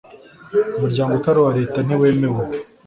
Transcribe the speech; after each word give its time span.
umuryango 0.75 1.13
utari 1.15 1.37
uwa 1.39 1.51
leta 1.59 1.79
ntiwemewe 1.81 2.43